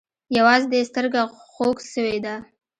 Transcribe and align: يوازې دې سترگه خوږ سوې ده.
يوازې 0.37 0.67
دې 0.71 0.79
سترگه 0.89 1.23
خوږ 1.51 1.77
سوې 1.93 2.17
ده. 2.25 2.35